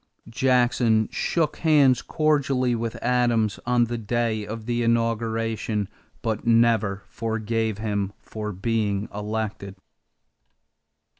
[0.31, 5.87] Jackson shook hands cordially with Adams on the day of the inauguration,
[6.23, 9.75] but never forgave him for being elected.